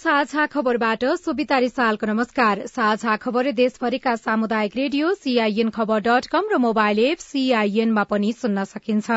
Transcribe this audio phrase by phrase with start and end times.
[0.00, 6.58] साझा खबरबाट सोभिता रिसालको नमस्कार। साझा खबर देशभरिका सामुदायिक radio CIN Khabar dot com र
[6.58, 9.08] मोबाइल एप सीआईएनमा पनि सुन्न सकिन्छ।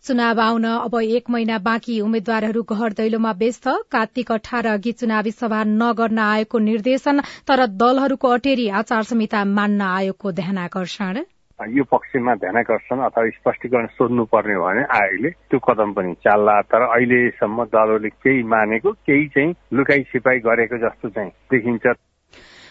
[0.00, 5.62] चुनाव आउन अब एक महिना बाँकी। उम्मेद्वारहरू घर दैलोमा व्यस्त। कार्तिक अठार अघि चुनावी सभा
[5.66, 11.24] नगर्न आयोगको निर्देशन तर दलहरूको अटेरी आचार संहिता मान्न आयोगको ध्यानकर्षण।
[11.70, 16.82] यो पक्षमा ध्यानकर्षण अथवा स्पष्टीकरण सोध्नु पर्ने हो भने आयोगले त्यो कदम पनि चाल्ला। तर
[16.82, 21.86] अहिलेसम्म दलहरूले केही मानेको केही चाहिँ लुकाई छिपाई गरेको जस्तो चाहिँ देखिन्छ।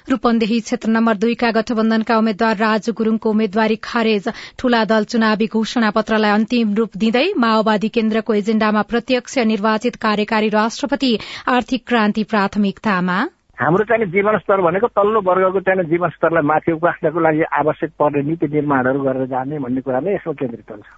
[0.09, 6.31] रूपन्देही क्षेत्र नम्बर दुईका गठबन्धनका उम्मेद्वार राजु गुरूङको उम्मेद्वारी खारेज। ठूला दल चुनावी घोषणा पत्रलाई
[6.31, 11.11] अन्तिम रूप दिँदै माओवादी केन्द्रको एजेण्डामा प्रत्यक्ष निर्वाचित कार्यकारी राष्ट्रपति
[11.48, 13.20] आर्थिक क्रान्ति प्राथमिकतामा।
[13.62, 18.22] हाम्रो चाहिँ जीवन स्तर भनेको तल्लो वर्गको चाहिँ जीवन स्तरलाई माथि उकास्नको लागि आवश्यक पर्ने
[18.26, 20.90] नीति निर्माणहरू गरेर जाने भन्ने कुरा नै यसमा केन्द्रित हुन्छ।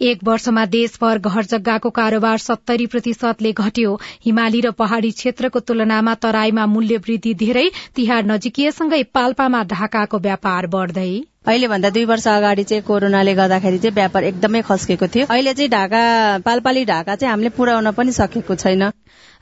[0.00, 6.66] एक वर्षमा देशभर घर जग्गाको कारोबार सत्तरी प्रतिशतले घट्यो। हिमाली र पहाड़ी क्षेत्रको तुलनामा तराईमा
[6.66, 11.10] मूल्य वृद्धि धेरै। तिहार नजिकिएसँगै पाल्पामा ढाकाको व्यापार बढ़दै
[11.46, 15.70] अहिले भन्दा दुई वर्ष अगाडि चाहिँ कोरोनाले गर्दाखेरि चाहिँ व्यापार एकदमै खस्केको थियो। अहिले चाहिँ
[15.70, 16.02] ढाका
[16.42, 18.82] पालपाली ढाका चाहिँ हामीले पुर्याउन पनि सकेको छैन।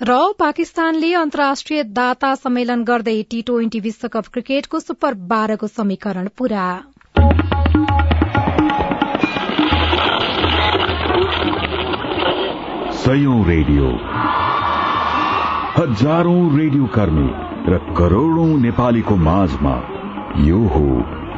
[0.00, 6.66] र पाकिस्तानले अन्तर्राष्ट्रिय दाता सम्मेलन गर्दै टी ट्वेन्टी विश्वकप क्रिकेटको सुपर बाह्रको समीकरण पूरा।
[13.00, 13.88] सयौं रेडियो।
[15.80, 17.28] हजारौं रेडियो कर्मी
[17.72, 19.76] र करोड़ौं नेपालीको माझमा
[20.44, 20.86] यो हो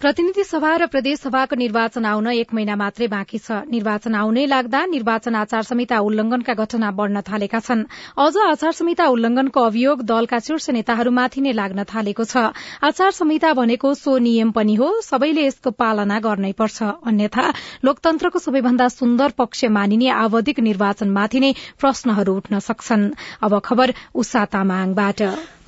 [0.00, 4.80] प्रतिनिधि सभा र प्रदेश सभाको निर्वाचन आउन एक महिना मात्रै बाँकी छ। निर्वाचन आउनै लाग्दा
[4.88, 7.84] निर्वाचन आचार संहिता उल्लंघनका घटना बढ़न थालेका छन्।
[8.16, 12.48] अझ आचार संहिता उल्लंघनको अभियोग दलका शीर्ष नेताहरूमाथि नै लाग्न थालेको छ।
[12.80, 17.44] आचार संहिता भनेको सो नियम पनि हो। सबैले यसको पालना गर्नै पर्छ। अन्यथा
[17.84, 23.04] लोकतन्त्रको सबैभन्दा सुन्दर पक्ष मानिने आवधिक निर्वाचनमाथि नै प्रश्नहरू उठ्न सक्छन्।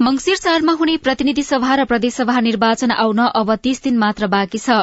[0.03, 4.79] मंगिर चारमा हुने प्रतिनिधि सभा र प्रदेशसभा निर्वाचन आउन अब तीस दिन मात्र बाँकी छ।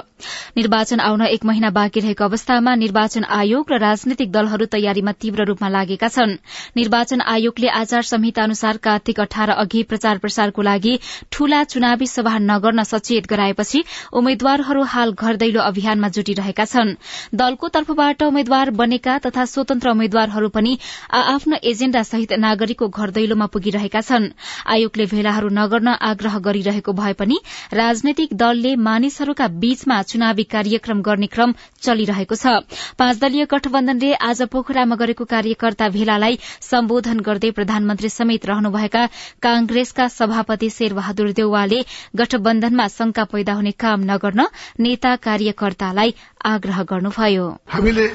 [0.58, 5.70] निर्वाचन आउन एक महिना बाँकी रहेको अवस्थामा निर्वाचन आयोग र राजनैतिक दलहरू तयारीमा तीव्र रूपमा
[5.70, 6.36] लागेका छन्।
[6.78, 10.94] निर्वाचन आयोगले आचार संहिता अनुसार कार्तिक अठार अघि प्रचार प्रसारको लागि
[11.32, 16.96] ठूला चुनावी सभा नगर्न सचेत गराएपछि उम्मेद्वारहरू हाल घर दैलो अभियानमा जुटिरहेका छन्।
[17.36, 20.78] दलको तर्फबाट उम्मेद्वार बनेका तथा स्वतन्त्र उम्मेद्वारहरू पनि
[21.12, 24.32] आ आफ्नो एजेण्डा सहित नागरिकको घर दैलोमा पुगिरहेका छन्।
[24.70, 27.38] आयोगले भेलाहरू नगर्न आग्रह गरिरहेको भए पनि
[27.74, 32.56] राजनैतिक दलले मानिसहरूका बीचमा चुनावी कार्यक्रम गर्ने क्रम चलिरहेको छ।
[32.98, 39.06] पाँच दलीय गठबन्धनले आज पोखरामा गरेको कार्यकर्ता भेलालाई सम्बोधन गर्दै प्रधानमन्त्री समेत रहनुभएका
[39.42, 41.80] कांग्रेसका सभापति शेरबहादुर देउवाले
[42.16, 44.48] गठबन्धनमा शंका पैदा हुने काम नगर्न
[44.80, 46.14] नेता कार्यकर्तालाई
[46.46, 48.08] आग्रह गर्नुभयो। हामीले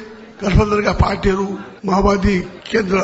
[0.42, 1.46] गठबन्धनका पार्टीहरू
[1.84, 2.98] माओवादी केन्द्र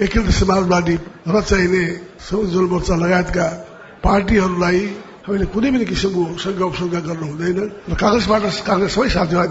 [0.00, 0.96] एकीकृत समाजवादी
[1.28, 1.82] र चाहिने
[2.24, 3.46] संयोजन मोर्चा लगायतका
[4.00, 4.80] पार्टीहरूलाई
[5.26, 7.58] हामीले कुनै पनि किसिमको शङ्का उपशङ्का गर्नु हुँदैन
[7.90, 9.48] र काङ्ग्रेसबाट काङ्ग्रेस सबै साथीभाइ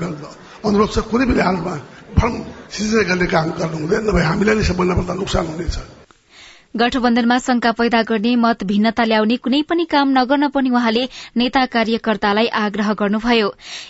[0.66, 1.74] अनुरोध छ कुनै पनि हालमा
[2.18, 2.34] फर्म
[2.74, 5.99] सिर्जना गर्ने काम गर्नु हुँदैन। नभए हामीलाई नै सबभन्दा भन्दा नोक्सान हुनेछ।
[6.76, 11.06] गठबन्धनमा शंका पैदा गर्ने मत भिन्नता ल्याउने कुनै पनि काम नगर्न पनि उहाँले
[11.38, 13.48] नेता कार्यकर्तालाई आग्रह गर्नुभयो।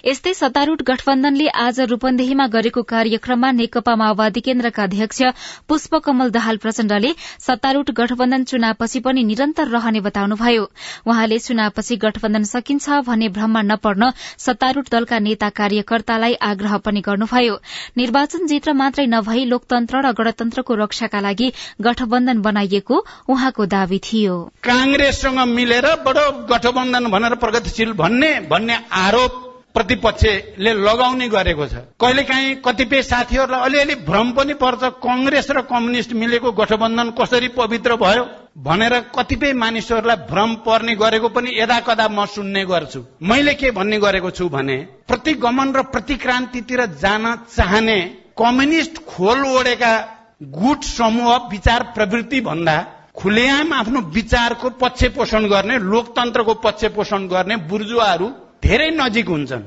[0.08, 5.22] यस्तै सत्तारूढ़ गठबन्धनले आज रूपन्देहीमा गरेको कार्यक्रममा नेकपा माओवादी केन्द्रका अध्यक्ष
[5.68, 7.12] पुष्पकमल दाहाल प्रचण्डले
[7.48, 10.64] सत्तारूढ़ गठबन्धन चुनावपछि पनि निरन्तर रहने बताउनुभयो।
[11.06, 14.12] उहाँले चुनावपछि गठबन्धन सकिन्छ भन्ने भ्रममा नपर्न
[14.46, 17.60] सत्तारूढ़ दलका नेता कार्यकर्तालाई आग्रह पनि गर्नुभयो।
[17.98, 21.52] निर्वाचन जित्र मात्रै नभई लोकतन्त्र र गणतन्त्रको रक्षाका लागि
[21.82, 22.96] गठबन्धन बनाइ बनाइएको
[23.30, 31.66] उहाँको दावी थियो। कांग्रेससँग मिलेर बडो गठबन्धन भनेर प्रगतिशील भन्ने भन्ने आरोप प्रतिपक्षले लगाउने गरेको
[31.66, 37.96] छ। कहिलेकाहीँ कतिपय साथीहरूलाई अलिअलि भ्रम पनि पर्छ कंग्रेस र कम्युनिष्ट मिलेको गठबन्धन कसरी पवित्र
[37.96, 38.24] भयो
[38.58, 43.98] भनेर कतिपय मानिसहरूलाई भ्रम पर्ने गरेको पनि यदा कदा म सुन्ने गर्छु। मैले के भन्ने
[44.00, 44.78] गरेको छु भने
[45.08, 48.00] प्रतिगमन र प्रतिक्रान्तितिर जान चाहने
[48.36, 49.92] कम्युनिस्ट खोल ओढेका
[50.42, 52.76] गुट समूह विचार प्रवृत्ति भन्दा
[53.16, 58.28] खुलेआम आफ्नो विचारको पक्ष पोषण गर्ने लोकतन्त्रको पक्ष पोषण गर्ने बुर्जुवाहरू
[58.64, 59.64] धेरै नजिक हुन्छन्।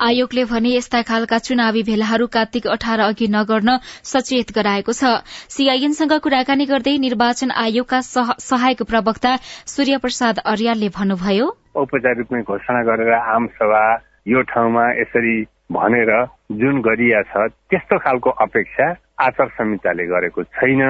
[0.00, 6.66] आयोगले भने यस्ता खालका चुनावी भेलाहरू कार्तिक अठार अघि नगर्न सचेत गराएको छ। सीआईएनसँग कुराकानी
[6.66, 9.36] गर्दै निर्वाचन आयोगका सहायक प्रवक्ता
[9.66, 11.46] सूर्य प्रसाद अर्यालले भन्नुभयो
[11.76, 13.84] औपचारिक रूपमै घोषणा गरेर आम सभा
[14.28, 15.36] यो ठाउँमा यसरी
[15.72, 16.12] भनेर
[16.60, 18.92] जुन गरिया छ त्यस्तो खालको अपेक्षा
[19.22, 20.82] आचार संहिताले गरेको छैन।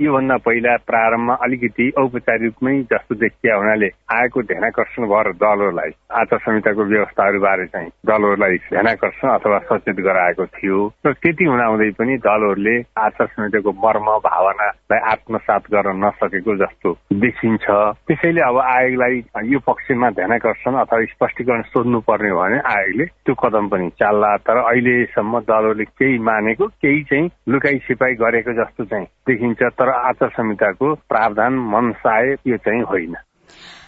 [0.00, 6.84] योभन्दा पहिला प्रारम्भमा अलिकति औपचारिक रूपमै जस्तो देखिया हुनाले आएको ध्यानकर्षण भएर दलहरूलाई आचार संहिताको
[6.84, 13.72] व्यवस्थाहरूबारे चाहिँ दलहरूलाई ध्यानकर्षण अथवा सचेत गराएको थियो। र त्यति हुँदाहुँदै पनि दलहरूले आचार संहिताको
[13.84, 17.66] मर्म भावनालाई आत्मसात गर्न नसकेको जस्तो देखिन्छ।
[18.08, 19.22] त्यसैले अब आयोगलाई
[19.52, 24.56] यो पक्षमा ध्यानकर्षण अथवा स्पष्टीकरण सोध्नु पर्ने हो भने आयोगले त्यो कदम पनि चाल्ला। तर
[24.64, 30.94] अहिलेसम्म दलहरूले केही मानेको केही चाहिँ लुकाई छिपाई गरेको जस्तो चाहिँ देखिन्छ। तर आचार संहिताको
[31.08, 33.16] प्रावधान मनसाय यो चाहिँ होइन।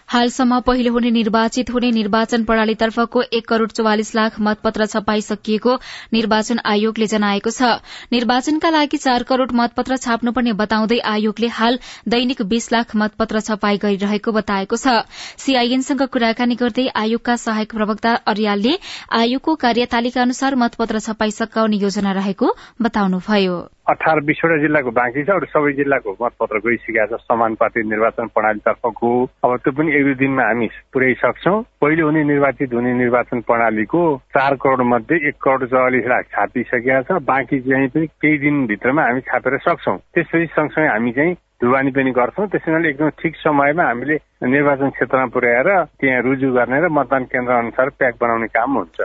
[0.08, 5.74] हालसम्म पहिलो हुने निर्वाचित हुने निर्वाचन प्रणालीतर्फको एक करोड़ चौवालिस लाख मतपत्र छपाइसकिएको
[6.12, 7.70] निर्वाचन आयोगले जनाएको छ।
[8.12, 11.78] निर्वाचनका लागि चार करोड़ मतपत्र छाप्नुपर्ने बताउँदै आयोगले हाल
[12.08, 15.08] दैनिक बीस लाख मतपत्र छपाई गरिरहेको बताएको छ।
[15.38, 18.78] सीआईएनसँग कुराकानी गर्दै आयोगका सहायक प्रवक्ता अर्यालले
[19.16, 23.56] आयोगको कार्यतालिका अनुसार मतपत्र छपाई सकाउने योजना रहेको बताउनुभयो।
[23.90, 29.10] अठार बिसवटा जिल्लाको बाँकी छ अरू सबै जिल्लाको मतपत्र गइसकेका छ। समानुपातिक निर्वाचन प्रणालीतर्फको
[29.42, 34.02] अब त्यो पनि एक दुई दिनमा हामी पुर्याइसक्छौँ। पहिलो हुने निर्वाचित हुने निर्वाचन प्रणालीको
[34.34, 39.20] चार करोड़ मध्ये एक करोड़ चौवालिस लाख छापिसकेका छ। बाँकी चाहिँ पनि केही दिनभित्रमा हामी
[39.26, 44.90] छापेर सक्छौँ। त्यसपछि सँगसँगै हामी चाहिँ ढुवानी पनि गर्छौँ। त्यसैले एकदम ठिक समयमा हामीले निर्वाचन
[44.94, 45.68] क्षेत्रमा पुर्याएर
[45.98, 49.00] त्यहाँ रुजु गर्ने र मतदान केन्द्र अनुसार प्याक बनाउने काम हुन्छ।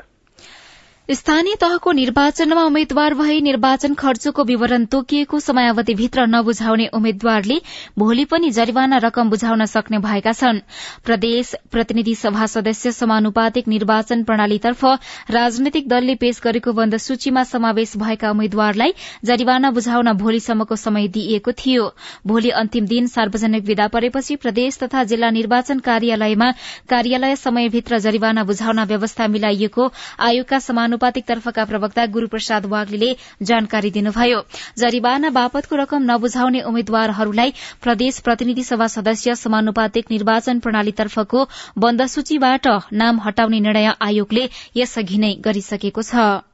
[1.10, 7.56] स्थानीय तहको निर्वाचनमा उम्मेद्वार भई निर्वाचन खर्चको विवरण तोकिएको समयावधिभित्र नबुझाउने उम्मेद्वारले
[8.00, 10.60] भोलि पनि जरिवाना रकम बुझाउन सक्ने भएका छन्।
[11.06, 14.84] प्रदेश प्रतिनिधि सभा सदस्य समानुपातिक निर्वाचन प्रणालीतर्फ
[15.32, 18.94] राजनैतिक दलले पेश गरेको बन्द सूचीमा समावेश भएका उम्मेद्वारलाई
[19.26, 21.88] जरिवाना बुझाउन भोलिसम्मको समय दिइएको थियो।
[22.28, 26.52] भोलि अन्तिम दिन सार्वजनिक विदा परेपछि प्रदेश तथा जिल्ला निर्वाचन कार्यालयमा
[26.90, 33.10] कार्यालय समयभित्र जरिवाना बुझाउन व्यवस्था मिलाइएको आयोगका समानु समानुपातिक तर्फका प्रवक्ता गुरूप्रसाद वाग्लीले
[33.44, 34.40] जानकारी दिनुभयो।
[34.78, 37.54] जरिवाना बापतको रकम नबुझाउने उम्मेद्वारहरूलाई
[37.84, 41.48] प्रदेश प्रतिनिधि सभा सदस्य समानुपातिक निर्वाचन प्रणालीतर्फको
[41.78, 42.68] बन्द सूचीबाट
[42.98, 46.47] नाम हटाउने निर्णय आयोगले यसअघि नै गरिसकेको छ।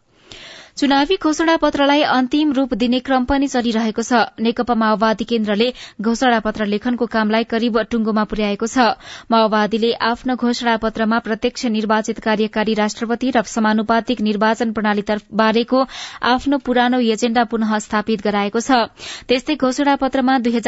[0.78, 5.68] चुनावी घोषणा पत्रलाई अन्तिम रूप दिने क्रम पनि चलिरहेको छ। नेकपा माओवादी केन्द्रले
[6.02, 8.98] घोषणा पत्र लेखनको कामलाई करिब टुंगोमा पुर्याएको छ।
[9.30, 15.84] माओवादीले आफ्नो घोषणा पत्रमा प्रत्यक्ष निर्वाचित कार्यकारी राष्ट्रपति र समानुपातिक निर्वाचन प्रणाली बारेको
[16.34, 18.90] आफ्नो पुरानो एजेण्डा पुनः स्थापित गराएको छ।
[19.30, 20.60] त्यस्तै घोषणा पत्रमा दुई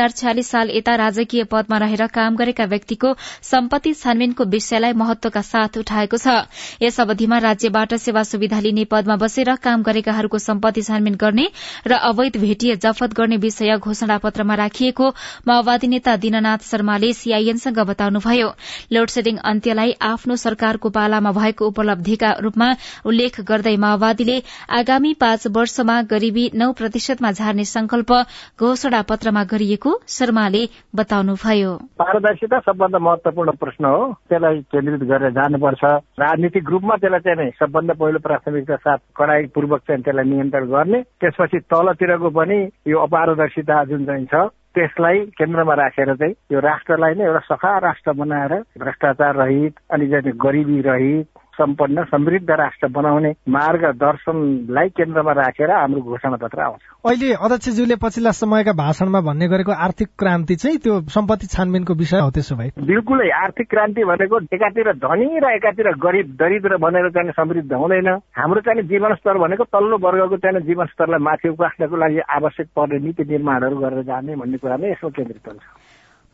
[0.45, 6.37] साल यता राजकीय पदमा रहेर काम गरेका व्यक्तिको सम्पत्ति छानबिनको विषयलाई महत्वका साथ उठाएको छ।
[6.85, 11.47] यस अवधिमा राज्यबाट सेवा सुविधा लिने पदमा बसेर काम गरेकाहरूको सम्पत्ति छानबिन गर्ने
[11.87, 15.07] र अवैध भेटिए जफत गर्ने विषय घोषणा पत्रमा राखिएको
[15.47, 18.49] माओवादी नेता दीननाथ शर्माले सीआईएनसँग बताउनुभयो।
[18.91, 22.67] लोडसेडिङ अन्त्यलाई आफ्नो सरकारको पालामा भएको उपलब्धिका रूपमा
[23.05, 24.37] उल्लेख गर्दै माओवादीले
[24.69, 28.11] आगामी पाँच वर्षमा गरीबी नौ प्रतिशतमा झार्ने संकल्प
[28.59, 30.63] घोषणा पत्रमा गरिएको शर्माले
[30.95, 35.83] बताउनुभयो। पारदर्शिता सबभन्दा महत्वपूर्ण प्रश्न हो। त्यसलाई केन्द्रित गरेर जानुपर्छ।
[36.19, 42.29] राजनीतिक रूपमा त्यसलाई चाहिँ सबभन्दा पहिलो प्राथमिकता साथ कडाईपूर्वक चाहिँ त्यसलाई नियन्त्रण गर्ने। त्यसपछि तलतिरको
[42.29, 44.35] पनि यो अपारदर्शिता जुन चाहिँ छ
[44.75, 50.33] त्यसलाई केन्द्रमा राखेर चाहिँ यो राष्ट्रलाई नै एउटा सफा राष्ट्र बनाएर भ्रष्टाचार रहित अनि चाहिँ
[50.35, 57.95] गरिबी रहित सम्पन्न समृद्ध राष्ट्र बनाउने मार्गदर्शनलाई केन्द्रमा राखेर हाम्रो घोषणा पत्र आउँछ। अहिले अध्यक्षज्यूले
[58.03, 62.69] पछिल्ला समयका भाषणमा भन्ने गरेको आर्थिक क्रान्ति चाहिँ त्यो सम्पत्ति छानबिनको विषय हो त्यसो भए।
[62.79, 68.61] बिल्कुलै आर्थिक क्रान्ति भनेको एकातिर धनी र एकातिर गरिब दरिद्र बनेर चाहिँ समृद्ध हुँदैन। हाम्रो
[68.61, 74.03] चाहिँ जीवनस्तर भनेको तल्लो वर्गको चाहिँ जीवनस्तरलाई माथि उकास्नको लागि आवश्यक पर्ने नीति निर्माणहरू गरेर
[74.03, 75.63] जाने भन्ने कुरा नै यसमा केन्द्रित हुन्छ।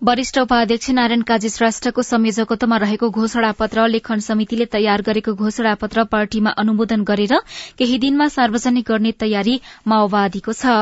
[0.01, 6.03] वरिष्ठ उपाध्यक्ष नारायण काजी श्रेष्ठको संयोजकत्वमा रहेको घोषणा पत्र लेखन समितिले तयार गरेको घोषणा पत्र
[6.09, 7.33] पार्टीमा अनुमोदन गरेर
[7.77, 9.55] केही दिनमा सार्वजनिक गर्ने तयारी
[9.85, 10.73] माओवादीको छ।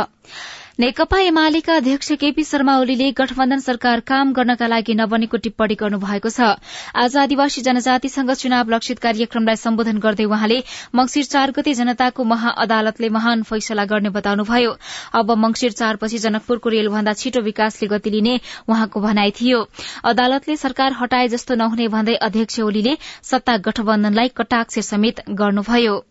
[0.79, 6.55] नेकपा एमालेका अध्यक्ष केपी शर्मा ओलीले गठबन्धन सरकार काम गर्नका लागि नबनेको टिप्पणी गर्नुभएको छ।
[6.95, 10.59] आज आदिवासी जनजातिसँग चुनाव लक्षित कार्यक्रमलाई सम्बोधन गर्दै उहाँले
[10.95, 14.71] मंगिर चार गते जनताको महाअदालतले महान फैसला गर्ने बताउनुभयो।
[15.19, 19.59] अब मंगिर चारपछि जनकपुरको रेलभन्दा छिटो विकासले गति लिने उहाँको भनाई थियो।
[20.05, 26.03] अदालतले सरकार हटाए जस्तो नहुने भन्दै अध्यक्ष ओलीले सत्ता गठबन्धनलाई कटाक्ष समेत गर्नुभयो।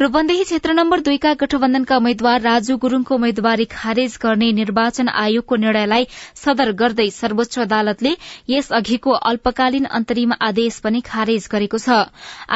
[0.00, 6.06] रूपन्देही क्षेत्र नम्बर दुईका गठबन्धनका उम्मेद्वार राजु गुरूङको उम्मेद्वारी खारेज गर्ने निर्वाचन आयोगको निर्णयलाई
[6.42, 8.14] सदर गर्दै सर्वोच्च अदालतले
[8.52, 12.00] यस अघिको अल्पकालीन अन्तरिम आदेश पनि खारेज गरेको छ।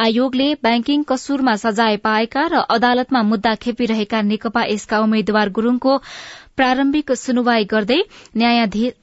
[0.05, 5.97] आयोगले ब्याङ्किङ कसुरमा सजाय पाएका र अदालतमा मुद्दा खेपिरहेका नेकपा यसका उम्मेद्वार गुरूङको
[6.57, 8.03] प्रारम्भिक सुनवाई गर्दै
[8.37, 9.01] न्यायाधीश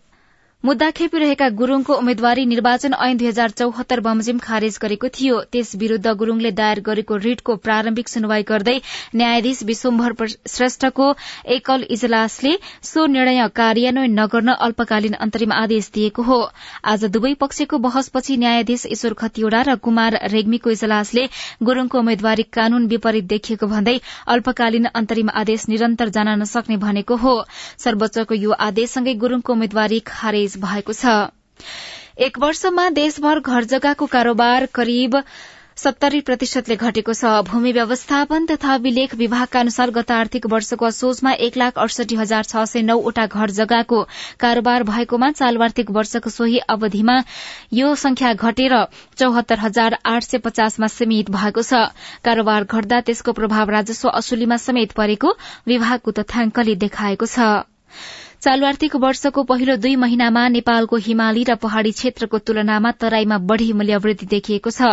[0.64, 6.10] मुद्दा खेपिरहेका गुरूङको उम्मेद्वारी निर्वाचन ऐन दुई हजार चौहत्तर बमोजिम खारेज गरेको थियो। त्यस विरूद्ध
[6.18, 8.74] गुरूङले दायर गरेको रिटको प्रारम्भिक सुनवाई गर्दै
[9.14, 11.08] न्यायाधीश विश्वम्भर श्रेष्ठको
[11.54, 12.52] एकल इजलासले
[12.82, 16.38] सो निर्णय कार्यान्वयन नगर्न अल्पकालीन अन्तरिम आदेश दिएको हो।
[16.86, 21.26] आज दुवै पक्षको बहसपछि न्यायाधीश ईश्वर खतिवड़ा र कुमार रेग्मीको इजलासले
[21.64, 23.96] गुरूङको उम्मेद्वारी कानून विपरीत देखिएको भन्दै
[24.28, 27.36] अल्पकालीन अन्तरिम आदेश निरन्तर जान नसक्ने भनेको हो।
[27.80, 31.16] सर्वोच्चको यो आदेशसँगै गुरूङको उम्मेद्वारी खारेज भएको छ।
[32.18, 35.22] एक वर्षमा देशभर घर जग्गाको कारोबार करिब
[35.82, 41.56] सत्तरी प्रतिशतले घटेको छ। भूमि व्यवस्थापन तथा अभिलेख विभागका अनुसार गत आर्थिक वर्षको असोजमा एक
[41.56, 44.02] लाख अडसठी हजार छ सय नौवटा घर जग्गाको
[44.38, 47.16] कारोबार भएकोमा चालु आर्थिक वर्षको सोही अवधिमा
[47.72, 48.76] यो संख्या घटेर
[49.16, 51.82] चौहत्तर हजार आठ सय पचासमा सीमित भएको छ।
[52.22, 57.71] कारोबार घट्दा त्यसको प्रभाव राजस्व असुलीमा समेत परेको विभागको तथ्याङ्कले देखाएको छ।
[58.42, 64.26] चालू आर्थिक वर्षको पहिलो दुई महिनामा नेपालको हिमाली र पहाड़ी क्षेत्रको तुलनामा तराईमा बढ़ी मूल्यवृद्धि
[64.26, 64.88] देखिएको छ।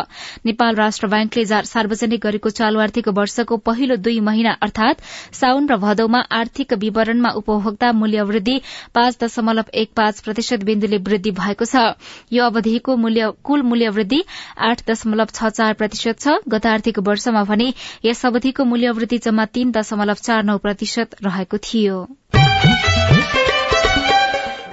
[0.45, 5.01] नेपाल राष्ट्र ब्याङ्कले सार्वजनिक गरेको चालू आर्थिक वर्षको पहिलो दुई महिना अर्थात
[5.33, 8.59] साउन र भदौमा आर्थिक विवरणमा उपभोक्ता मूल्यवृद्धि
[8.93, 11.97] पाँच दशमलव एक पाँच प्रतिशत बिन्दुले वृद्धि भएको छ।
[12.31, 12.97] यो अवधिको
[13.43, 14.23] कुल मूल्यवृद्धि
[14.69, 17.73] आठ दशमलव छ चार प्रतिशत छ। गत आर्थिक वर्षमा भने
[18.05, 21.99] यस अवधिको मूल्यवृद्धि जम्मा तीन दशमलव चार नौ प्रतिशत रहेको थियो।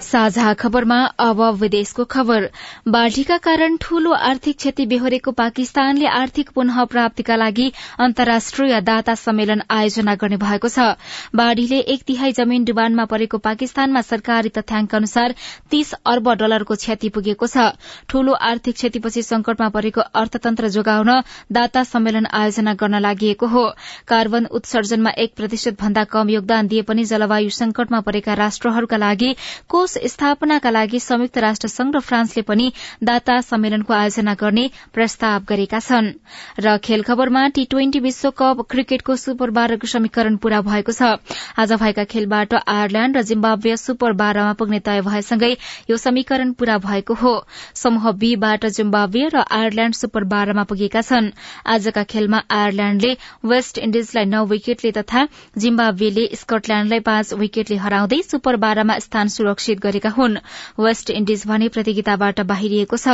[0.07, 2.49] साझा खबरमा अब विदेशको खबर।
[2.89, 7.67] बाढ़ीका कारण ठूलो आर्थिक क्षति बेहोरेको पाकिस्तानले आर्थिक पुनः प्राप्तिका लागि
[8.01, 10.87] अन्तर्राष्ट्रिय दाता सम्मेलन आयोजना गर्ने भएको छ।
[11.35, 15.35] बाढ़ीले एक तिहाई जमीन डुबानमा परेको पाकिस्तानमा सरकारी तथ्याङ्क अनुसार
[15.71, 17.67] तीस अर्ब डलरको क्षति पुगेको छ।
[18.09, 21.13] ठूलो आर्थिक क्षतिपछि संकटमा परेको अर्थतन्त्र जोगाउन
[21.53, 23.65] दाता सम्मेलन आयोजना गर्न लागि हो।
[24.09, 29.35] कार्बन उत्सर्जनमा एक प्रतिशत भन्दा कम योगदान दिए पनि जलवायु संकटमा परेका राष्ट्रहरूका लागि
[29.69, 32.73] कोष स्थापनाका लागि संयुक्त राष्ट्र संघ र फ्रान्सले पनि
[33.03, 36.13] दाता सम्मेलनको आयोजना गर्ने प्रस्ताव गरेका छन्।
[36.61, 41.17] र खेल खबरमा टी ट्वेन्टी विश्वकप क्रिकेटको सुपर बाह्रको समीकरण पूरा भएको छ।
[41.59, 45.53] आज भएका खेलबाट आयरल्याण्ड र जिम्बाब्वे सुपर बाह्रमा पुग्ने तय भएसँगै
[45.91, 47.35] यो समीकरण पूरा भएको हो।
[47.75, 51.31] समूह बीबाट जिम्बाब्वे र आयरल्याण्ड सुपर बाह्रमा पुगेका छन्।
[51.67, 53.13] आजका खेलमा आयरल्याण्डले
[53.45, 55.27] वेस्ट इण्डिजलाई नौ विकेटले तथा
[55.59, 60.37] जिम्बाब्वेले स्कटल्याण्डलाई पाँच विकेटले हराउँदै सुपर बाह्रमा स्थान सुरक्षित गरेका हुन्।
[60.79, 63.07] वेस्ट इण्डिज भने प्रतियोगिताबाट बाहिरिएको छ।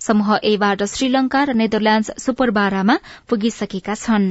[0.00, 2.96] समूह एबाट श्रीलंका र नेदरल्याण्ड सुपर बाह्रमा
[3.28, 4.26] पुगिसकेका छन्।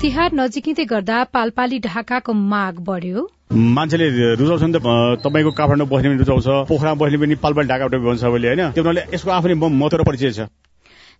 [0.00, 4.82] तिहार नजिकिँदै गर्दा पालपाली ढाकाको माग बढ़्यो। मान्छेले रुचाउँछ नि त
[5.24, 8.62] तपाईँको काठमाडौँ बस्ने पनि रुचाउँछ पोखरा बस्ने पनि पालपाली ढाकाबाट भन्छ सबैले होइन?
[8.72, 10.40] त्यो यसको आफ्नै महत्व र परिचय छ।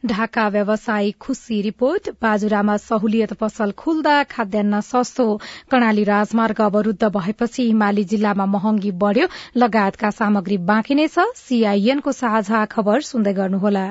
[0.07, 5.27] ढाका व्यवसायी खुशी रिपोर्ट। बाजुरामा सहुलियत पसल खुल्दा खाद्यान्न सस्तो।
[5.71, 9.27] कर्णाली राजमार्ग अवरूद्ध भएपछि हिमाली जिल्लामा महँगी बढ़्यो।
[9.57, 13.87] लगायतका सामग्री बाँकी नै छ। सीआईएनको साझा खबर सुन्दै गर्नुहोला।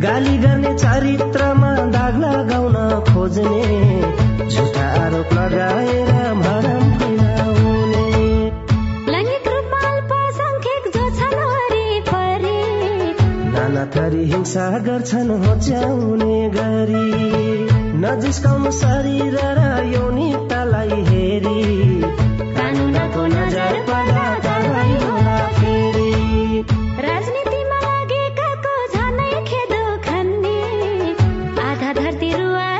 [0.00, 6.09] गाली गर्ने चरित्रमा दाग लगाउन खोज्ने झुटा आरोप लगाएर
[13.96, 17.08] थरी हिंसा गर्छन् होच्याउने गरी।
[18.02, 19.60] नजिस्काउनु शरीर र
[19.94, 20.28] योनि
[21.08, 21.60] हेरी।
[22.56, 23.22] कानुनको
[27.06, 28.74] राजनीतिमा लागेकाको
[31.70, 32.79] आधा धरती रुवा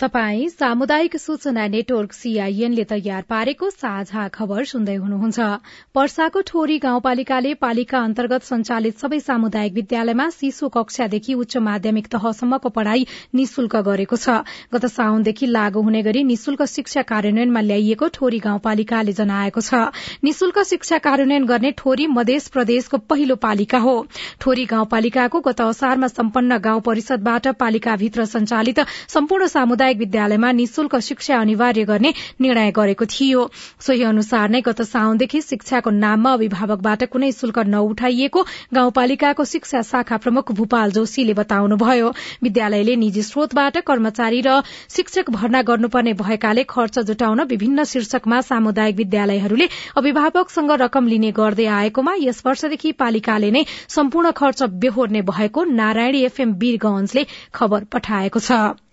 [0.00, 5.44] तपाई सामुदायिक सूचना नेटवर्क सीआईएनले तयार पारेको साझा खबर सुन्दै हुनुहुन्छ।
[5.94, 13.06] पर्साको ठोरी गाउँपालिकाले पालिका अन्तर्गत सञ्चालित सबै सामुदायिक विद्यालयमा शिशु कक्षादेखि उच्च माध्यमिक तहसम्मको पढ़ाई
[13.34, 14.42] निशुल्क गरेको छ।
[14.74, 20.98] गत साउनदेखि लागू हुने गरी निशुल्क शिक्षा कार्यान्वयनमा ल्याइएको ठोरी गाउँपालिकाले जनाएको छ। निशुल्क शिक्षा
[21.06, 23.94] कार्यान्वयन गर्ने ठोरी मध्य प्रदेशको पहिलो पालिका हो।
[24.40, 31.38] ठोरी गाउँपालिकाको गत असारमा सम्पन्न गाउँ परिषदबाट पालिकाभित्र सञ्चालित सम्पूर्ण सामुदायिक सामुदायिक विद्यालयमा निशुल्क शिक्षा
[31.40, 33.40] अनिवार्य गर्ने निर्णय गरेको थियो।
[33.78, 38.40] सोही अनुसार नै गत साउनदेखि शिक्षाको नाममा अभिभावकबाट कुनै शुल्क नउठाइएको
[38.74, 42.08] गाउँपालिकाको शिक्षा शाखा प्रमुख भूपाल जोशीले बताउनुभयो।
[42.42, 49.68] विद्यालयले निजी स्रोतबाट कर्मचारी र शिक्षक भर्ना गर्नुपर्ने भएकाले खर्च जुटाउन विभिन्न शीर्षकमा सामुदायिक विद्यालयहरूले
[49.96, 56.56] अभिभावकसँग रकम लिने गर्दै आएकोमा यस वर्षदेखि पालिकाले नै सम्पूर्ण खर्च बेहोर्ने भएको नारायणी एफएम
[56.64, 58.83] वीरगंजले खबर पठाएको छ।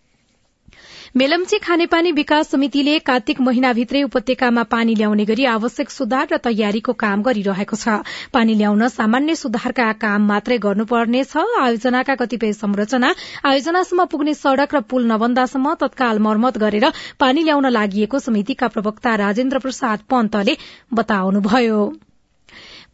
[1.16, 7.22] मेलम्ची खानेपानी विकास समितिले कार्तिक महिनाभित्रै उपत्यकामा पानी ल्याउने गरी आवश्यक सुधार र तयारीको काम
[7.22, 7.96] गरिरहेको छ।
[8.32, 13.10] पानी ल्याउन सामान्य सुधारका काम मात्रै गर्नुपर्नेछ आयोजनाका कतिपय संरचना
[13.44, 16.86] आयोजनासम्म पुग्ने सड़क र पुल नबन्दासम्म तत्काल मर्मत गरेर
[17.20, 20.56] पानी ल्याउन लागि समितिका प्रवक्ता राजेन्द्र प्रसाद पन्तले
[20.94, 21.82] बताउनुभयो।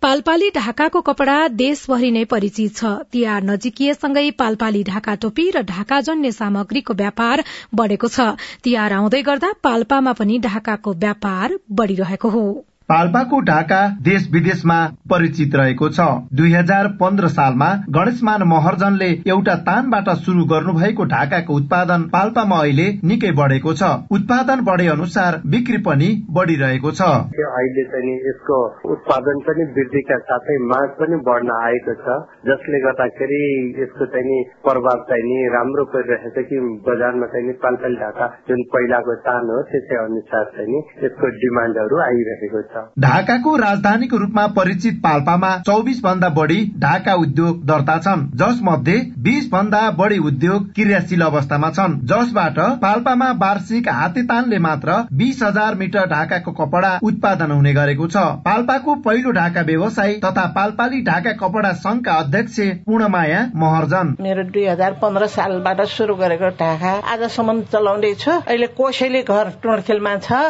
[0.01, 6.93] पालपाली ढाकाको कपड़ा देशभरि नै परिचित छ। तिहार नजिकिएसँगै पालपाली ढाका टोपी र ढाकाजन्य सामग्रीको
[6.93, 7.43] व्यापार
[7.75, 8.27] बढ़ेको छ।
[8.63, 12.45] तिहार आउँदै गर्दा पाल्पामा पनि ढाकाको व्यापार बढ़िरहेको हो।
[12.89, 14.75] पाल्पाको ढाका देश विदेशमा
[15.11, 16.03] परिचित रहेको छ।
[16.33, 23.31] दुई हजार पन्ध्र सालमा गणेशमान महर्जनले एउटा तानबाट शुरू गर्नुभएको ढाकाको उत्पादन पाल्पामा अहिले निकै
[23.39, 27.09] बढेको छ। उत्पादन बढे अनुसार बिक्री पनि बढ़िरहेको छ।
[27.57, 28.61] अहिले चाहिँ यसको
[28.93, 32.17] उत्पादन पनि वृद्धिका साथै माग पनि बढ्न आएको छ।
[32.47, 33.41] जसले गर्दाखेरि
[33.81, 39.61] यसको चाहिँ प्रभाव चाहिँ राम्रो परिरहेछ कि बजारमा चाहिँ पालपाली ढाका जुन पहिलाको तान हो
[39.75, 46.59] त्यसै अनुसार चाहिँ यसको डिमान्डहरू आइरहेको छ। ढाकाको राजधानीको रूपमा परिचित पाल्पामा चौबिस भन्दा बढ़ी
[46.79, 53.31] ढाका उद्योग दर्ता छन् जस मध्ये बीस भन्दा बढ़ी उद्योग क्रियाशील अवस्थामा छन् जसबाट पाल्पामा
[53.39, 59.61] वार्षिक हातेतानले मात्र बीस हजार मिटर ढाकाको कपड़ा उत्पादन हुने गरेको छ। पाल्पाको पहिलो ढाका
[59.63, 66.15] व्यवसायी तथा पाल्पाली ढाका कपड़ा संघका अध्यक्ष पूर्णमाया महर्जन। मेरो दुई हजार पन्ध्र सालबाट शुरू
[66.15, 70.41] गरेको ढाका आजसम्म चलाउँदैछु। अहिले कोसेली घर टोडखेलमा छ।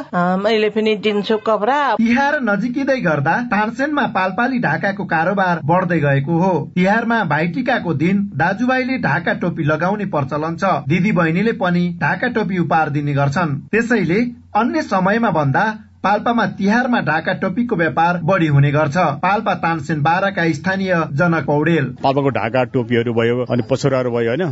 [0.43, 1.79] मैले पनि दिन्छु कपडा।
[2.17, 9.33] तिहार नजिकिँदै गर्दा तानसेनमा पालपाली ढाकाको कारोबार बढ्दै गएको हो। तिहारमा भाइटिकाको दिन दाजुभाइले ढाका
[9.43, 14.19] टोपी लगाउने प्रचलन छ। दिदी बहिनीले पनि ढाका टोपी उपहार दिने गर्छन्। त्यसैले
[14.57, 15.65] अन्य समयमा भन्दा
[16.07, 22.29] पाल्पामा तिहारमा ढाका टोपीको व्यापार बढ़ी हुने गर्छ। पाल्पा तानसेन बाह्रका स्थानीय जनक पौडेल। पाल्पाको
[22.31, 24.43] ढाका टोपीहरू भयो अनि पछौराहरू भयो होइन?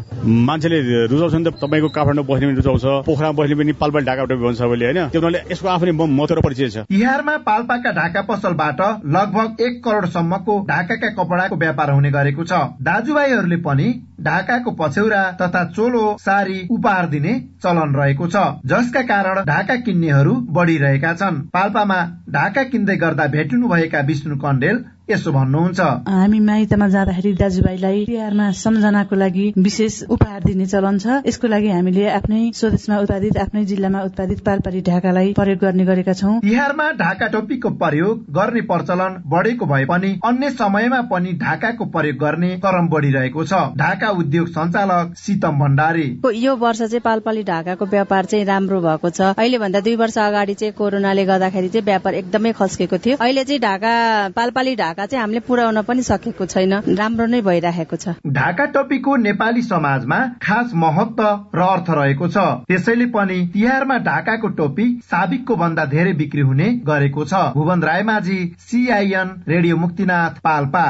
[0.47, 4.43] मान्छेले रुचाउँछ नि त तपाईँको काठमाडौँ बस्ने पनि रुचाउँछ पोखरा बस्ने पनि पाल्पाली ढाका टोपी
[4.43, 4.99] भन्छ सबैले होइन?
[5.15, 8.81] त्यो यसको आफ्नै महत्व परिचय छ। तिहारमा पाल्पाका ढाका पसलबाट
[9.15, 13.87] लगभग एक करोड़सम्मको ढाकाका कपडाको व्यापार हुने गरेको छ। दाजुभाइहरूले पनि
[14.25, 21.13] ढाकाको पछौरा तथा चोलो सारी उपहार दिने चलन रहेको छ जसका कारण ढाका किन्नेहरू बढ़िरहेका
[21.15, 21.97] छन्। पाल्पामा
[22.29, 29.45] ढाका किन्दै गर्दा भेटिनुभएका विष्णु कण्डेल यसो भन्नुहुन्छ। हामी माइतमा जाँदाखेरि दाजुभाइलाई तिहारमा सम्झनाको लागि
[29.57, 34.81] विशेष उपहार दिने चलन छ। यसको लागि हामीले आफ्नै स्वदेशमा उत्पादित आफ्नै जिल्लामा उत्पादित पालपाली
[34.81, 40.49] ढाकालाई प्रयोग गर्ने गरेका छौँ। तिहारमा ढाका टोपीको प्रयोग गर्ने प्रचलन बढेको भए पनि अन्य
[40.55, 46.07] समयमा पनि ढाकाको प्रयोग गर्ने क्रम बढ़िरहेको छ। ढाका उद्योग सञ्चालक सीतम भण्डारी।
[46.41, 50.53] यो वर्ष चाहिँ पालपाली ढाकाको व्यापार चाहिँ राम्रो भएको छ। अहिले भन्दा दुई वर्ष अगाडि
[50.55, 53.93] चाहिँ कोरोनाले गर्दाखेरि चाहिँ व्यापार एकदमै खस्केको थियो। अहिले चाहिँ ढाका
[54.35, 59.15] पालपाली ढाका ढाका चाहिँ हामीले पुर्याउन पनि सकेको छैन। राम्रो नै भइरहेको छ। ढाका टोपीको
[59.19, 65.85] नेपाली समाजमा खास महत्व र अर्थ रहेको छ। त्यसैले पनि तिहारमा ढाकाको टोपी साबिकको भन्दा
[65.91, 70.85] धेरै बिक्री हुने गरेको छ। Bhuwan Raymajhi CIN radio Muktinath Palpa.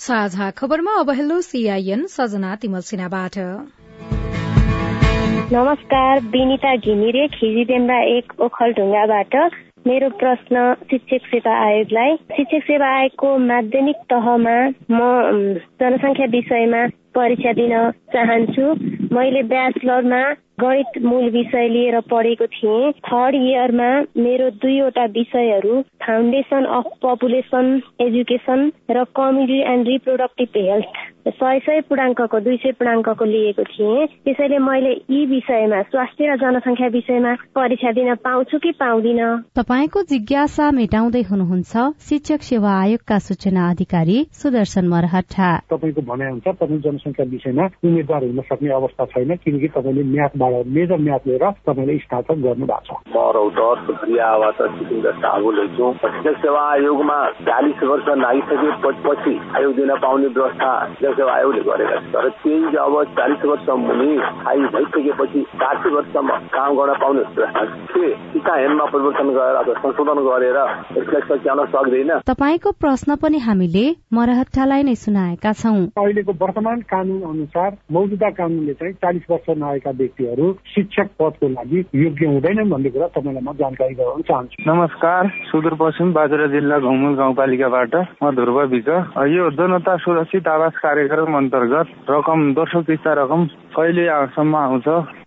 [0.00, 3.38] साझा खबरमा अब हेलो सीआईएन सजना तिमल सिन्हाबाट।
[5.52, 9.34] नमस्कार विनिता घिमिरे खिजीडेम्बा एक ओखलढुङ्गाबाट।
[9.86, 14.56] मेरो प्रश्न शिक्षक सेवा आयोगलाई। शिक्षक सेवा आयोगको माध्यमिक तहमा
[14.90, 15.00] म
[15.80, 16.80] जनसङ्ख्या विषयमा
[17.14, 17.74] परीक्षा दिन
[18.14, 18.64] चाहन्छु।
[19.14, 20.22] मैले ब्याचलरमा
[20.58, 23.90] गणित मूल विषय लिएर पढेको थिएँ। थर्ड इयरमा
[24.24, 32.38] मेरो दुईवटा विषयहरू फाउन्डेसन अफ पपुलेसन एजुकेसन र कम्युनिटी एन्ड रिप्रोडक्टिभ हेल्थ सय सय पूर्णाङ्कको
[32.40, 38.14] दुई सय पूर्णाङ्कको लिएको थिएँ। त्यसैले मैले यी विषयमा स्वास्थ्य र जनसङ्ख्या विषयमा परीक्षा दिन
[38.24, 39.20] पाउँछु कि पाउँदिन?
[39.56, 41.72] तपाईँको जिज्ञासा मेटाउँदै हुनुहुन्छ
[42.08, 48.40] शिक्षक सेवा आयोगका सूचना अधिकारी सुदर्शन मरहटा तपाईँको भनाइ अनुसार तपाईँ जनसङ्ख्या विषयमा उम्मेद्वार हुन
[48.52, 50.02] सक्ने अवस्था छैन किनकि तपाईँले
[50.44, 55.92] म्याथबाट मेजर म्याथ लिएर तपाईँले स्नातक गर्नु भएको छ म रौतहट सुप्रियाबाट सिकिङ साहु लेख्छु
[55.94, 60.70] शिक्षक सेवा आयोगमा चालिस वर्ष नागिसकेपछि आयोग दिन पाउने व्यवस्था
[61.02, 66.76] सेवा आयोगले गरेका छ तर त्यही अब चालिस वर्ष मुनि स्थायी भइसकेपछि साठी वर्षसम्म काम
[66.76, 67.22] गर्न पाउने
[68.32, 70.58] टिका हेनमा परिवर्तन गरेर अथवा संशोधन गरेर
[70.98, 77.70] यसलाई सच्याउन सक्दैन। तपाईँको प्रश्न पनि हामीले मरहट्टालाई नै सुनाएका छौँ। अहिलेको वर्तमान कानून अनुसार
[77.92, 83.42] मौजुदा कानूनले चाहिँ चालिस वर्ष नआएका व्यक्तिहरू शिक्षक पदको लागि योग्य हुँदैनन् भन्ने कुरा तपाईँलाई
[83.42, 88.88] म जानकारी गराउन चाहन्छु। नमस्कार सुदूरपश्चिम बाजुरा जिल्ला घुमुल गाउँपालिकाबाट म ध्रुव विक
[89.28, 93.46] यो जनता सुरक्षित आवास कार्य कार्यक्रम अन्तर्गत रकम दोस्रो किस्ता रकम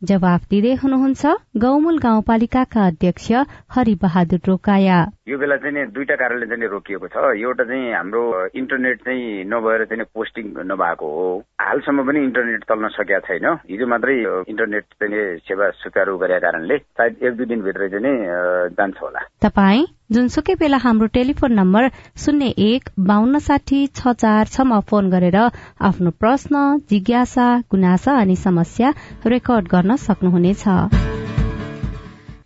[0.03, 1.25] जवाफ दिँदै हुनुहुन्छ
[1.57, 3.31] गौमूल गाउँपालिकाका अध्यक्ष
[3.75, 9.43] हरिबहादुर रोकाया। यो बेला चाहिँ दुईटा कारणले चाहिँ रोकिएको छ। एउटा चाहिँ हाम्रो इन्टरनेट चाहिँ
[9.45, 11.27] नभएर चाहिँ पोस्टिङ नभएको हो।
[11.61, 14.15] हालसम्म पनि इन्टरनेट चल्न सकेका छैन। हिजो मात्रै
[14.47, 18.15] इन्टरनेट चाहिँ सेवा सुचारू गरेका कारणले सायद एक दुई दिनभित्रै चाहिँ
[18.79, 21.87] जान्छ होला। तपाईँ जुनसुकै बेला हाम्रो टेलिफोन नम्बर
[22.25, 25.37] शून्य एक बान्न साठी छ चार छमा फोन गरेर
[25.83, 28.93] आफ्नो प्रश्न जिज्ञासा गुनासा अनि समस्या
[29.25, 30.63] रेकर्ड गर्न सक्नुहुनेछ।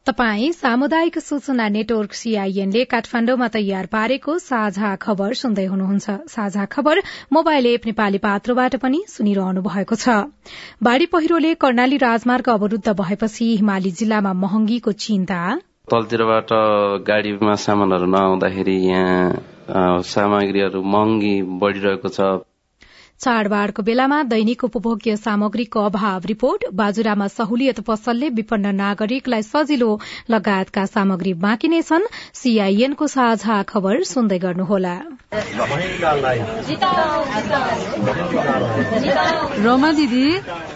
[0.09, 7.65] तपाई सामुदायिक सूचना नेटवर्क सीआईएनले काठमाण्डुमा तयार पारेको साझा खबर सुन्दै हुनुहुन्छ। साझा खबर मोबाइल
[7.67, 10.21] एप नेपाली पात्रोबाट पनि सुनिरहनु भएको छ।
[10.83, 15.43] बाढ़ी पहिरोले कर्णाली राजमार्ग अवरूद्ध भएपछि हिमाली जिल्लामा महँगीको चिन्ता।
[15.87, 16.51] तलतिरबाट
[17.07, 22.27] गाडीमा सामानहरू नआउँदाखेरि यहाँ सामग्रीहरू महँगी बढ़िरहेको छ।
[23.21, 29.89] चाडबाड़को बेलामा दैनिक उपभोग्य सामग्रीको अभाव रिपोर्ट। बाजुरामा सहुलियत पसलले विपन्न नागरिकलाई सजिलो
[30.29, 34.95] लगायतका सामग्री बाँकी नै छन्। सीआईएनको साझा खबर सुन्दै गर्नुहोला।
[39.61, 40.25] रोमा दिदी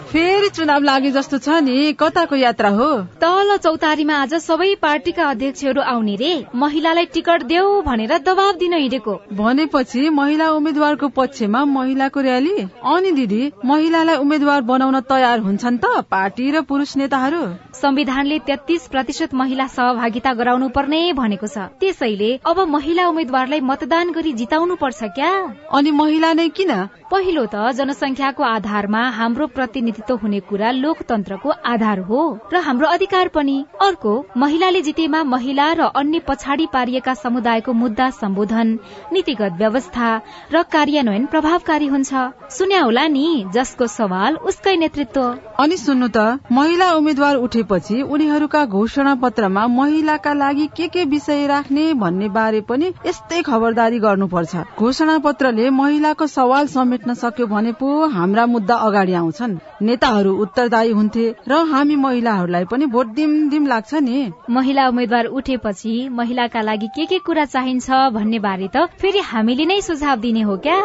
[0.06, 2.88] फेरि चुनाव लागे जस्तो छ नि कताको यात्रा हो?
[3.20, 9.18] तल चौतारीमा आज सबै पार्टीका अध्यक्षहरू आउने रे। महिलालाई टिकट देऊ भनेर दबाव दिन हिँडेको।
[9.34, 16.62] भनेपछि महिला उम्मेद्वारको पक्षमा महिलाको अनि दिदी महिलालाई उम्मेद्वार बनाउन तयार हुन्छन् त पार्टी र
[16.62, 17.42] पुरुष नेताहरू?
[17.76, 24.32] संविधानले तेत्तीस प्रतिशत महिला सहभागिता गराउनु पर्ने भनेको छ। त्यसैले अब महिला उम्मेद्वारलाई मतदान गरी
[24.32, 25.32] जिताउनु पर्छ क्या?
[25.72, 26.72] अनि महिला नै किन?
[27.10, 32.20] पहिलो त जनसंख्याको आधारमा हाम्रो प्रतिनिधित्व हुने कुरा लोकतन्त्रको आधार हो
[32.52, 38.78] र हाम्रो अधिकार पनि। अर्को महिलाले जितेमा महिला र अन्य पछाडि पारिएका समुदायको मुद्दा सम्बोधन
[39.12, 40.08] नीतिगत व्यवस्था
[40.52, 42.10] र कार्यान्वयन प्रभावकारी हुन्छ।
[42.56, 45.22] सुन्या होला नि जसको सवाल उसकै नेतृत्व।
[45.60, 51.92] अनि सुन्नु त महिला उम्मेद्वार उठेपछि उनीहरूका घोषणा पत्रमा महिलाका लागि के के विषय राख्ने
[51.94, 58.46] भन्ने बारे पनि यस्तै खबरदारी गर्नुपर्छ। घोषणा पत्रले महिलाको सवाल समेट्न सक्यो भने पो हाम्रा
[58.46, 64.30] मुद्दा अगाडि आउँछन्। नेताहरू उत्तरदायी हुन्थे र हामी महिलाहरूलाई पनि भोट दिम दिम लाग्छ नि।
[64.50, 69.80] महिला उम्मेद्वार उठेपछि महिलाका लागि के के कुरा चाहिन्छ भन्ने बारे त फेरि हामीले नै
[69.82, 70.80] सुझाव दिने हो क्या?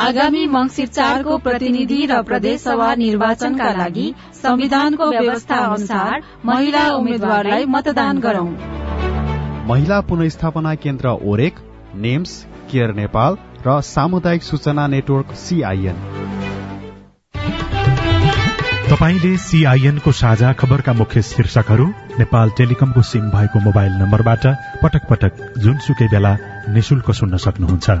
[0.00, 8.18] आगामी मंगिर चारको प्रतिनिधि र प्रदेश सभा निर्वाचनका लागि संविधानको व्यवस्था अनुसार महिला उम्मेद्वारलाई मतदान
[8.18, 8.46] गरौं।
[9.68, 11.58] महिला पुनस्थापना केन्द्र ओरेक
[12.04, 12.32] नेम्स
[12.70, 13.36] केयर नेपाल
[13.66, 16.00] र सामुदायिक सूचना नेटवर्क सीआईएन
[18.90, 21.86] तपाईँले सीआईएनको साझा खबरका मुख्य शीर्षकहरू
[22.18, 24.46] नेपाल टेलिकमको सिम भएको मोबाइल नम्बरबाट
[24.82, 26.36] पटक पटक जुनसुकै बेला
[26.70, 28.00] निशुल्क सुन्न सक्नुहुन्छ।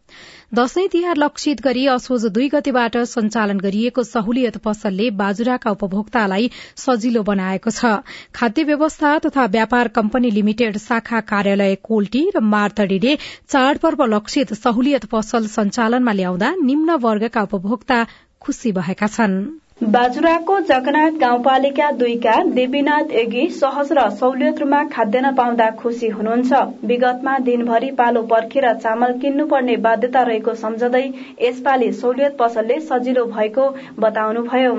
[0.53, 7.71] दशैं तिहार लक्षित गरी असोज दुई गतेबाट सञ्चालन गरिएको सहुलियत पसलले बाजुराका उपभोक्तालाई सजिलो बनाएको
[7.71, 7.91] छ।
[8.35, 15.47] खाद्य व्यवस्था तथा व्यापार कम्पनी लिमिटेड शाखा कार्यालय कोल्टी र मार्तडीले चाडपर्व लक्षित सहुलियत पसल
[15.55, 18.05] सञ्चालनमा ल्याउँदा निम्न वर्गका उपभोक्ता
[18.41, 25.69] खुशी भएका छन्। बाजुराको जगनाथ गाउँपालिका दुईका देवीनाथ एगी सहज र सहुलियत रूपमा खाद्यान्न पाउँदा
[25.77, 31.01] खुशी हुनुहुन्छ। विगतमा दिनभरि पालो पर्खेर चामल किन्नुपर्ने बाध्यता रहेको सम्झँदै
[31.41, 33.65] यसपालि सहुलियत पसलले सजिलो भएको
[33.99, 34.75] बताउनुभयो।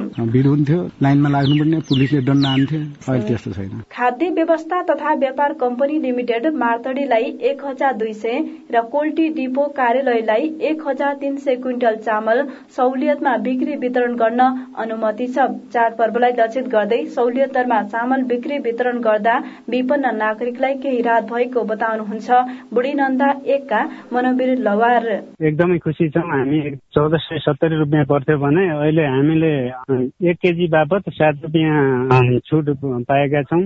[3.91, 8.39] खाद्य व्यवस्था तथा व्यापार कम्पनी लिमिटेड मार्तडीलाई एक हजार दुई सय
[8.71, 14.41] र कोल्टी डिपो कार्यालयलाई एक हजार तीन सय क्विन्टल चामल सहुलियतमा बिक्री वितरण गर्न
[14.93, 19.37] अनुमति छ। चाडपर्वलाई लक्षित गर्दै सहुलियत दरमा चामल बिक्री वितरण गर्दा
[19.71, 22.29] विपन्न नागरिकलाई केही राहत भएको बताउनुहुन्छ।
[22.73, 23.81] बुढी नन्दा एकका
[24.13, 25.07] मनवीर लवार।
[25.41, 26.61] एकदमै खुसी छौँ। हामी
[26.93, 29.53] चौध सय सत्तरी रुपियाँ पर्थ्यो भने अहिले हामीले
[30.31, 32.69] एक केजी बापत सात रुपियाँ छुट
[33.09, 33.63] पाएका छौँ।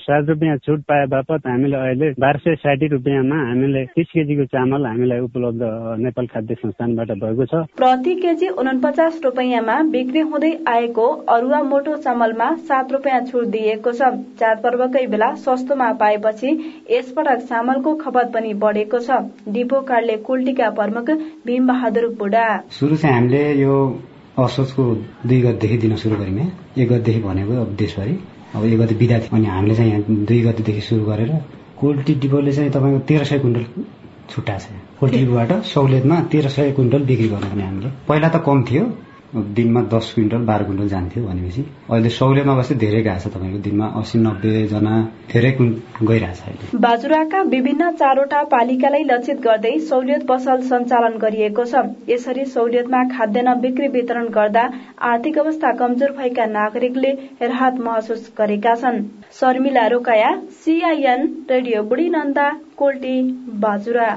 [0.00, 4.86] सात रुपियाँ छुट पाए बापत हामीले अहिले बाह्र सय साठी रुपियाँमा हामीले तिस केजीको चामल
[4.86, 5.62] हामीलाई उपलब्ध
[6.04, 12.48] नेपाल खाद्य संस्थानबाट भएको छ। प्रति केजी उनपचास रुपियाँमा बिक्री हुँदै आएको अरूवा मोटो चामलमा
[12.68, 16.48] सात रूपियाँ छुट दिएको छ। चाडपर्वकै बेला सस्तोमा पाएपछि
[16.90, 19.18] यसपटक चामलको खपत पनि बढेको छ।
[19.48, 21.10] डिपो कार्डले कुल्टीका प्रमुख
[21.46, 23.76] भीम बहादुर बुढा। सुरु चाहिँ हामीले यो
[24.38, 24.84] असोजको
[25.26, 28.18] दुई गतिदेखि दिन सुरु गऱ्यौँ एक गतिदेखि भनेको अब देशभरि
[28.54, 31.32] अब एक गति थियो अनि हामीले चाहिँ यहाँ दुई गतिदेखि सुरु गरेर
[31.80, 33.64] कोल्टी डिपोले चाहिँ तपाईँको तेह्र सय कुइन्टल
[34.30, 38.84] छुट्टाएको छ। कोल्टी डिपोबाट सहुलियतमा तेह्र सय कुइन्टल बिक्री गर्नुपर्ने हामीले। पहिला त कम थियो
[39.34, 43.86] दिनमा दस क्विन्टल बाह्र क्विन्टल जान्थ्यो भनेपछि अहिले सहुलियतमा बस्दै धेरै गएको छ तपाईँको दिनमा
[44.00, 44.94] अस्सी नब्बेजना
[45.32, 52.44] धेरै गइरहेछ अहिले। बाजुराका विभिन्न चारवटा पालिकालाई लक्षित गर्दै सहुलियत पसल सञ्चालन गरिएको छ। यसरी
[52.46, 54.64] सहुलियतमा खाद्यान्न बिक्री वितरण गर्दा
[55.10, 57.12] आर्थिक अवस्था कमजोर भएका नागरिकले
[57.44, 59.00] राहत महसुस गरेका छन्।
[59.40, 63.16] शर्मिला रोकाया सीआईएन रेडियो बुढी नन्दा कोल्टी
[63.62, 64.10] बाजुरा।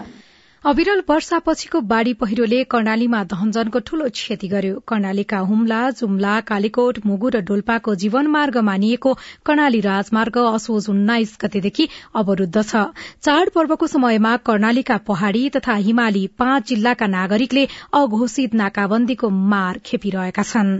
[0.66, 7.42] अविरल वर्षापछिको बाढ़ी पहिरोले कर्णालीमा धनजनको ठूलो क्षति गर्यो। कर्णालीका हुम्ला जुम्ला कालीकोट मुगु र
[7.50, 9.14] डोल्पाको जीवन मार्ग मानिएको
[9.46, 12.86] कर्णाली राजमार्ग असोज उन्नाइस गतेदेखि अवरूद्ध छ।
[13.22, 20.80] चाडपर्वको समयमा कर्णालीका पहाड़ी तथा हिमाली पाँच जिल्लाका नागरिकले अघोषित नाकाबन्दीको मार खेपिरहेका छनृ।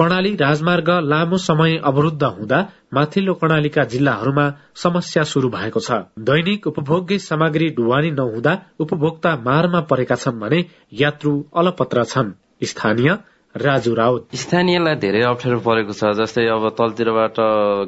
[0.00, 2.58] कर्णाली राजमार्ग लामो समय अवरूद्ध हुँदा
[2.94, 4.46] माथिल्लो कर्णालीका जिल्लाहरूमा
[4.82, 10.64] समस्या शुरू भएको छ। दैनिक उपभोग्य सामग्री ढुवानी नहुँदा उपभोक्ता मारमा परेका छन् भने
[11.02, 12.32] यात्रु अलपत्र छन्।
[12.64, 13.10] स्थानीय
[13.54, 17.38] राजु राउत। स्थानीयलाई धेरै अप्ठ्यारो परेको छ जस्तै अब तलतिरबाट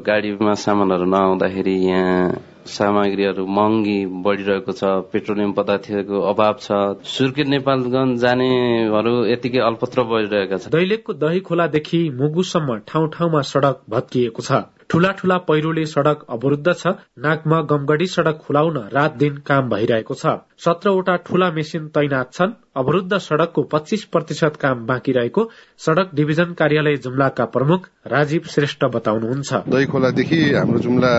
[0.06, 9.14] गाडीमा सामानहरू नआउँदाखेरि यहाँ सामग्रीहरू महँगी बढ़िरहेको छ पेट्रोलियम पदार्थको अभाव छ। सुर्खेत नेपालगंज जानेहरू
[9.26, 15.36] यतिकै अल्पत्र बढ़िरहेका छ दैलेखको दही खोलादेखि मुगुसम्म ठाउँ ठाउँमा सड़क भत्किएको छ। ठूला ठूला
[15.48, 16.86] पहिरोले सड़क अवरूद्ध छ।
[17.18, 23.18] नागमा गमगढ़ी सड़क खुलाउन रात दिन काम भइरहेको छ। सत्रवटा ठूला मेसिन तैनात छन्। अवरूद्ध
[23.18, 25.42] सड़कको पच्चीस प्रतिशत काम बाँकी रहेको
[25.80, 31.12] सड़क डिभिजन कार्यालय जुम्लाका प्रमुख राजीव श्रेष्ठ बताउनुहुन्छ। दही खोलादेखि हाम्रो जुम्ला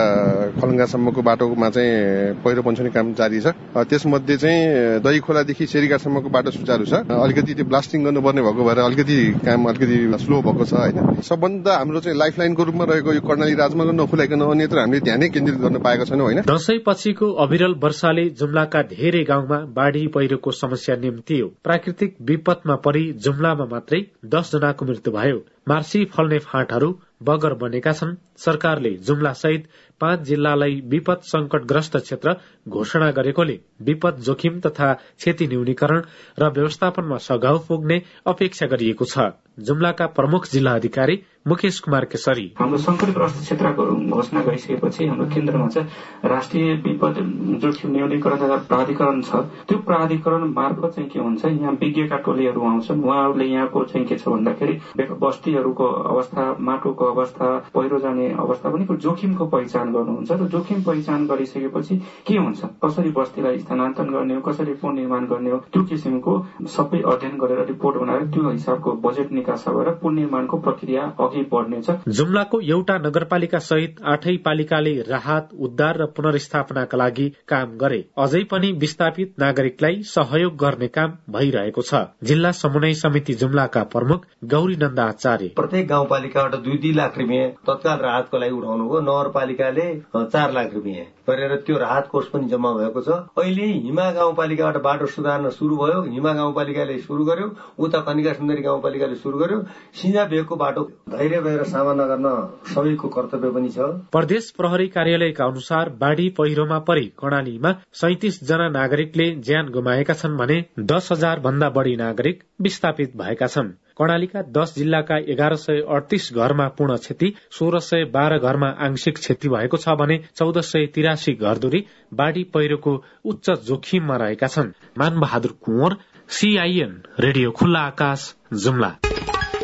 [0.58, 7.06] खलङ्गासम्मको बाटोमा चाहिँ पहिरो काम जारी छ। त्यसमध्ये चाहिँ दही खोलादेखि सेरीघाटसम्मको बाटो सुचारू छ।
[7.10, 12.00] अलिकति त्यो ब्लास्टिङ गर्नुपर्ने भएको भएर अलिकति काम अलिकति स्लो भएको छ होइन। सबभन्दा हाम्रो
[12.00, 16.04] चाहिँ लाइफ लाइनको रूपमा रहेको यो कर्णाली राजमार्ग नखुलाइकन अन्यत्र हामीले ध्यानै केन्द्रित गर्न पाएका
[16.04, 16.40] छैनौँ होइन?
[16.46, 23.64] दशैं पछिको अविरल वर्षाले जुम्लाका धेरै गाउँमा बाढ़ी पहिरोको समस्या निम्तियो। प्राकृतिक विपदमा परि जुम्लामा
[23.64, 26.90] मात्रै दस जनाको मृत्यु भयो। मार्सी फल्ने फाँटहरू
[27.22, 29.66] बगर बनेका छन्। सरकारले जुम्ला सहित
[30.00, 32.34] पाँच जिल्लालाई विपद संकटग्रस्त क्षेत्र
[32.68, 36.00] घोषणा गरेकोले विपद जोखिम तथा क्षति न्यूनीकरण
[36.38, 41.16] र व्यवस्थापनमा सघाउ पुग्ने अपेक्षा गरिएको छ। जुम्लाका प्रमुख जिल्ला अधिकारी
[41.46, 47.14] मुकेश कुमार केसरी। हाम्रो संकटग्रस्त क्षेत्रको घोषणा गरिसकेपछि हाम्रो केन्द्रमा चाहिँ राष्ट्रिय विपद
[47.62, 53.04] जोखिम न्यूनीकरण तथा प्राधिकरण छ। त्यो प्राधिकरण मार्फत चाहिँ के हुन्छ यहाँ विज्ञका टोलीहरू आउँछन्।
[53.04, 54.74] उहाँहरूले यहाँको चाहिँ के छ भन्दाखेरि
[55.22, 61.96] बस्तीहरूको अवस्था माटोको अवस्था पहिरो जाने अवस्था पनि जोखिमको पहिचान गर्नुहुन्छ र जोखिम पहिचान गरिसकेपछि
[62.26, 62.60] के हुन्छ?
[62.84, 64.40] कसरी बस्तीलाई स्थानान्तरण गर्ने हो?
[64.40, 65.58] कसरी पुनर्निर्माण गर्ने हो?
[65.72, 66.32] त्यो किसिमको
[66.66, 72.60] सबै अध्ययन गरेर रिपोर्ट बनाएर त्यो हिसाबको बजेट निकास भएर पुनर्निर्माणको प्रक्रिया अघि बढ्नेछ। जुम्लाको
[72.60, 79.34] एउटा नगरपालिका सहित आठै पालिकाले राहत उद्धार र पुनर्स्थापनाका लागि काम गरे। अझै पनि विस्थापित
[79.38, 85.88] नागरिकलाई सहयोग गर्ने काम भइरहेको छ। जिल्ला समन्वय समिति जुम्लाका प्रमुख गौरी नन्द आचार्य। प्रत्येक
[85.88, 91.54] गाउँपालिकाबाट दुई दुई लाख रुपियाँ तत्काल राहतको लागि उठाउनु हो नगरपालिकाले चार लाख रुपियाँ गरेर
[91.66, 93.08] त्यो राहत कोष पनि जम्मा भएको छ।
[93.40, 97.46] अहिले हिमा गाउँपालिकाबाट बाटो सुधार्न शुरू भयो। हिमा गाउँपालिकाले शुरू गर्यो।
[97.80, 99.58] उता कनिका सुन्दरी गाउँपालिकाले शुरू गर्यो।
[100.00, 102.28] सिंजा भेगको बाटो धैर्य भएर सामना गर्न
[102.74, 107.72] सबैको कर्तव्य पनि छ। प्रदेश प्रहरी कार्यालयका अनुसार बाढ़ी पहिरोमा परि कर्णालीमा
[108.02, 113.72] सैतिस जना नागरिकले ज्यान गुमाएका छन् भने दस हजार भन्दा बढ़ी नागरिक विस्थापित भएका छन्।
[113.96, 119.48] कर्णालीका दस जिल्लाका एघार सय अडतिस घरमा पूर्ण क्षति सोह्र सय बाह्र घरमा आंशिक क्षति
[119.48, 125.96] भएको छ भने चौध सय तिरासी घरधुरी बाढ़ी पहिरोको उच्च जोखिममा रहेका छन्। मानबहादुर कुँवर
[126.28, 128.96] सीआईएन रेडियो खुल्ला आकाश जुम्ला।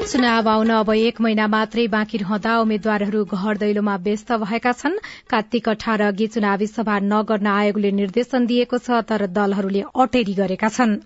[0.01, 4.97] चुनाव आउन अब एक महिना मात्रै बाँकी रहँदा उम्मेद्वारहरू घर दैलोमा व्यस्त भएका छन्।
[5.29, 10.97] कार्तिक अठार अघि चुनावी सभा नगर्न आयोगले निर्देशन दिएको छ तर दलहरूले अटेरी गरेका छन्।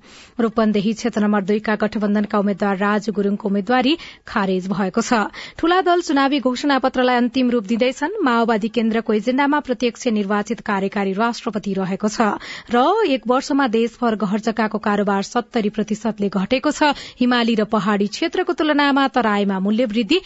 [0.40, 5.26] रूपन्देही क्षेत्र नम्बर दुईका गठबन्धनका उम्मेद्वार राजु गुरूङको उम्मेद्वारी खारेज भएको छ।
[5.58, 11.74] ठूला दल चुनावी घोषणा पत्रलाई अन्तिम रूप दिँदैछन्। माओवादी केन्द्रको एजेण्डामा प्रत्यक्ष निर्वाचित कार्यकारी राष्ट्रपति
[11.74, 12.38] रहेको छ
[12.70, 18.52] र एक वर्षमा देशभर घर जग्गाको कारोबार सत्तरी प्रतिशतले घटेको छ। हिमाली र पहाड़ी क्षेत्रको
[18.54, 20.20] तुलना तुलनामा तराईमा मूल्य वृद्धि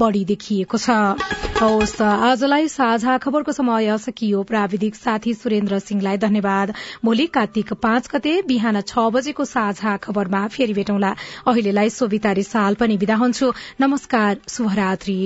[0.00, 0.88] बढ़ी देखिएको छ।
[1.60, 6.72] हवस् आजलाई साझा खबरको समय सकियो। प्राविधिक साथी सुरेन्द्र सिंहलाई धन्यवाद।
[7.04, 11.14] भोलि कार्तिक पाँच गते बिहान छ बजेको साझा खबरमा फेरि भेटौँला।
[11.46, 15.20] अहिलेलाई सोभितारी साल पनि विदा हुन्छु। नमस्कार शुभरात्री।